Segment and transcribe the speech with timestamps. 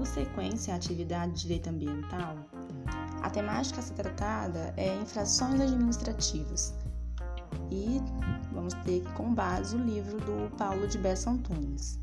[0.00, 2.36] dando sequência à atividade de direito ambiental,
[3.22, 6.74] a temática a ser tratada é infrações administrativas.
[7.70, 8.00] E
[8.52, 11.98] vamos ter com base o livro do Paulo de Bessa Antunes.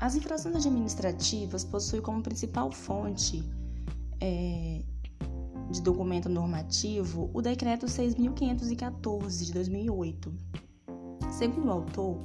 [0.00, 3.42] As infrações administrativas possuem como principal fonte
[4.20, 4.82] é,
[5.70, 10.32] de documento normativo o Decreto 6.514 de 2008.
[11.30, 12.18] Segundo o autor,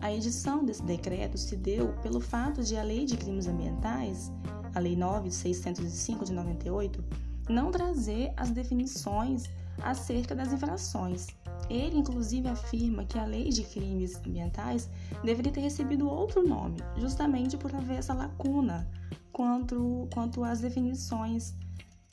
[0.00, 4.30] a edição desse decreto se deu pelo fato de a Lei de Crimes Ambientais,
[4.74, 7.04] a Lei 9605 de 98,
[7.48, 9.44] não trazer as definições
[9.82, 11.26] acerca das infrações.
[11.68, 14.88] Ele, inclusive, afirma que a Lei de Crimes Ambientais
[15.24, 18.88] deveria ter recebido outro nome, justamente por haver essa lacuna
[19.32, 21.54] quanto, quanto às definições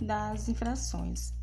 [0.02, 1.34] das infrações.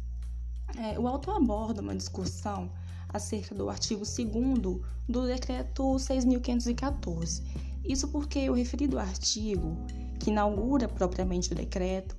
[0.77, 2.71] É, o autor aborda uma discussão
[3.13, 7.43] acerca do artigo 2 do Decreto 6.514.
[7.85, 9.77] Isso porque o referido artigo,
[10.19, 12.17] que inaugura propriamente o decreto,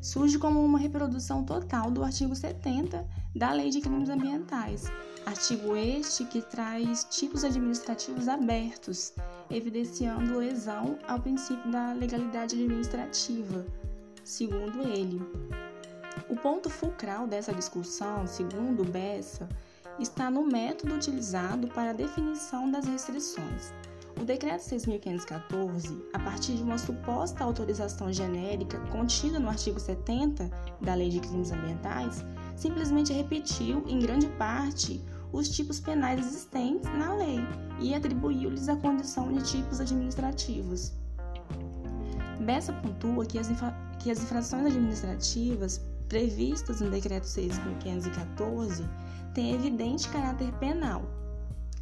[0.00, 4.84] surge como uma reprodução total do artigo 70 da Lei de Crimes Ambientais.
[5.26, 9.12] Artigo este que traz tipos administrativos abertos,
[9.50, 13.66] evidenciando lesão ao princípio da legalidade administrativa,
[14.24, 15.20] segundo ele.
[16.30, 19.48] O ponto fulcral dessa discussão, segundo Bessa,
[20.00, 23.72] está no método utilizado para a definição das restrições.
[24.20, 30.94] O Decreto 6.514, a partir de uma suposta autorização genérica contida no artigo 70 da
[30.94, 32.24] Lei de Crimes Ambientais,
[32.56, 35.00] simplesmente repetiu, em grande parte,
[35.32, 37.38] os tipos penais existentes na lei
[37.80, 40.92] e atribuiu-lhes a condição de tipos administrativos.
[42.40, 43.48] Bessa pontua que as,
[44.00, 48.88] que as infrações administrativas previstas no Decreto 6.514
[49.34, 51.02] têm evidente caráter penal,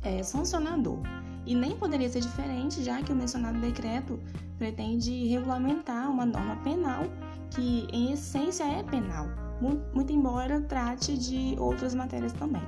[0.03, 1.01] é, sancionador,
[1.45, 4.19] e nem poderia ser diferente, já que o mencionado decreto
[4.59, 7.05] pretende regulamentar uma norma penal
[7.51, 9.27] que, em essência, é penal,
[9.95, 12.63] muito embora trate de outras matérias também.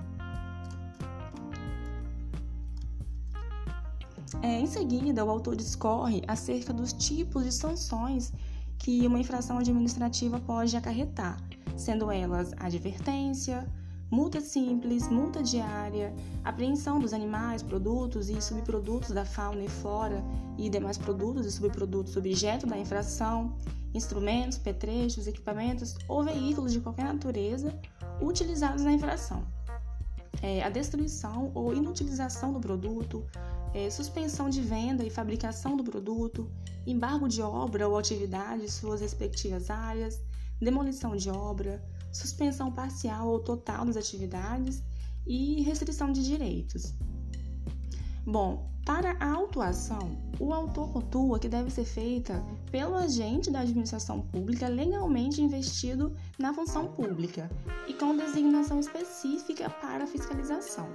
[4.43, 8.33] É, em seguida, o autor discorre acerca dos tipos de sanções
[8.79, 11.37] que uma infração administrativa pode acarretar,
[11.77, 13.67] sendo elas advertência,
[14.11, 16.15] multa simples, multa diária,
[16.45, 20.25] apreensão dos animais, produtos e subprodutos da fauna e flora
[20.57, 23.57] e demais produtos e subprodutos objeto da infração,
[23.93, 27.79] instrumentos, petrechos, equipamentos ou veículos de qualquer natureza
[28.21, 29.45] utilizados na infração.
[30.41, 33.25] É, a destruição ou inutilização do produto,
[33.75, 36.49] é, suspensão de venda e fabricação do produto,
[36.87, 40.21] embargo de obra ou atividade suas respectivas áreas,
[40.61, 41.83] demolição de obra,
[42.13, 44.83] suspensão parcial ou total das atividades
[45.27, 46.95] e restrição de direitos.
[48.25, 54.23] Bom, para a autuação, o autor pontua que deve ser feita pelo agente da administração
[54.23, 57.51] pública legalmente investido na função pública
[57.87, 60.89] e com designação específica para fiscalização.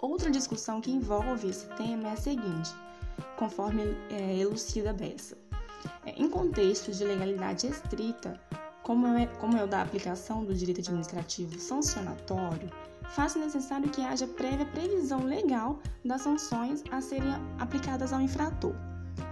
[0.00, 2.70] Outra discussão que envolve esse tema é a seguinte,
[3.38, 5.36] conforme é, elucida Bessa.
[6.04, 8.40] É, em contextos de legalidade estrita,
[8.86, 12.70] como é, como é o da aplicação do direito administrativo sancionatório,
[13.02, 18.76] faz necessário que haja prévia previsão legal das sanções a serem aplicadas ao infrator,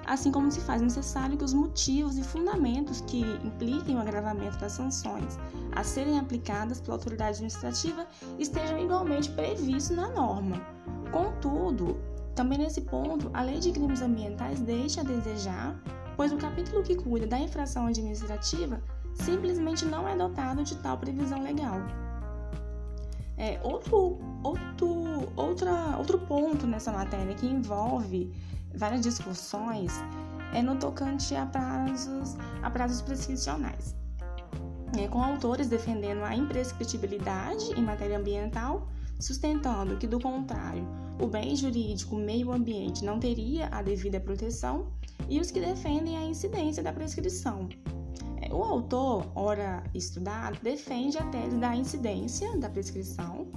[0.07, 4.73] assim como se faz necessário que os motivos e fundamentos que impliquem o agravamento das
[4.73, 5.39] sanções
[5.71, 8.09] a serem aplicadas pela autoridade administrativa
[8.41, 10.61] estejam igualmente previstos na norma.
[11.13, 11.97] Contudo,
[12.35, 15.81] também nesse ponto, a Lei de Crimes Ambientais deixa a desejar,
[16.17, 18.83] pois o capítulo que cuida da infração administrativa
[19.15, 21.79] simplesmente não é dotado de tal previsão legal.
[23.37, 28.33] É, outro, outro, outra, outro ponto nessa matéria que envolve
[28.75, 29.93] várias discussões
[30.53, 33.97] é no tocante a prazos, a prazos prescricionais.
[34.97, 38.87] É, com autores defendendo a imprescritibilidade em matéria ambiental,
[39.19, 40.87] sustentando que, do contrário,
[41.21, 44.87] o bem jurídico meio ambiente não teria a devida proteção,
[45.29, 47.69] e os que defendem a incidência da prescrição.
[48.55, 53.49] O autor, ora estudado, defende a tese da incidência da prescrição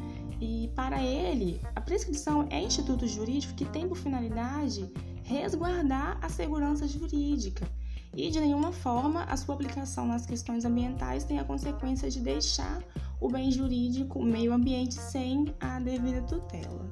[0.41, 4.91] e, para ele, a prescrição é instituto jurídico que tem por finalidade
[5.21, 7.69] resguardar a segurança jurídica
[8.11, 12.83] e, de nenhuma forma, a sua aplicação nas questões ambientais tem a consequência de deixar
[13.21, 16.91] o bem jurídico, o meio ambiente, sem a devida tutela.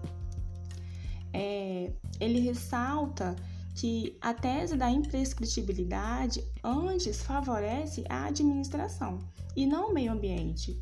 [1.33, 3.35] É, ele ressalta
[3.75, 9.19] que a tese da imprescritibilidade antes favorece a administração
[9.55, 10.81] e não o meio ambiente.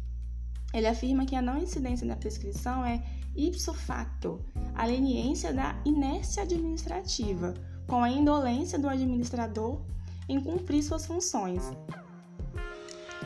[0.72, 3.04] Ele afirma que a não incidência da prescrição é
[3.36, 4.40] ipso facto,
[4.76, 7.56] a leniência da inércia administrativa,
[7.88, 9.82] com a indolência do administrador
[10.30, 11.72] em cumprir suas funções.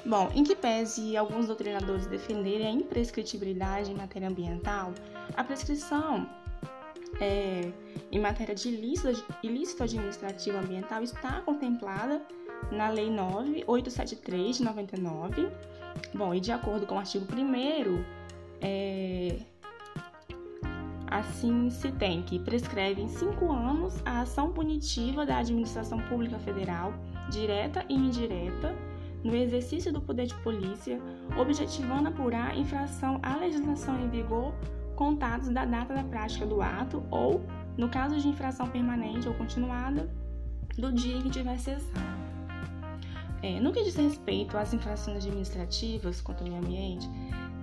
[0.05, 4.93] Bom, em que pese alguns doutrinadores defenderem a imprescritibilidade em matéria ambiental,
[5.35, 6.29] a prescrição
[7.19, 7.71] é,
[8.11, 12.21] em matéria de ilícito, ilícito administrativo ambiental está contemplada
[12.71, 15.49] na Lei 9873 de 99.
[16.13, 18.03] Bom, e de acordo com o artigo 1
[18.61, 19.39] é,
[21.09, 26.93] assim se tem que prescreve em cinco anos a ação punitiva da administração pública federal,
[27.29, 28.75] direta e indireta,
[29.23, 30.99] no exercício do poder de polícia,
[31.37, 34.53] objetivando apurar infração à legislação em vigor
[34.97, 37.45] contados da data da prática do ato ou,
[37.77, 40.09] no caso de infração permanente ou continuada,
[40.77, 42.17] do dia em que tiver cessado.
[43.43, 47.07] É, no que diz respeito às infrações administrativas contra o meio ambiente,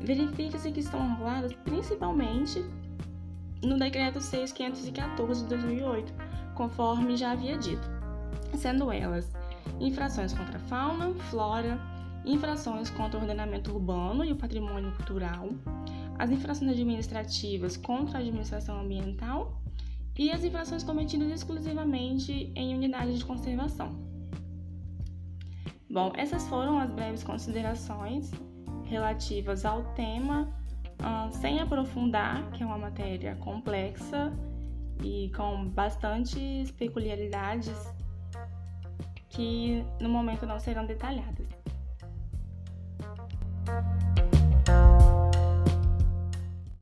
[0.00, 2.64] verifica-se que estão reguladas principalmente
[3.62, 6.12] no Decreto 6514 de 2008,
[6.54, 7.88] conforme já havia dito,
[8.56, 9.32] sendo elas
[9.80, 11.80] infrações contra a fauna, flora,
[12.24, 15.48] infrações contra o ordenamento urbano e o patrimônio cultural,
[16.18, 19.60] as infrações administrativas contra a administração ambiental
[20.18, 23.92] e as infrações cometidas exclusivamente em unidades de conservação.
[25.90, 28.30] Bom, essas foram as breves considerações
[28.84, 30.52] relativas ao tema,
[31.00, 34.32] uh, sem aprofundar, que é uma matéria complexa
[35.02, 37.94] e com bastantes peculiaridades
[39.30, 41.43] que no momento não serão detalhadas.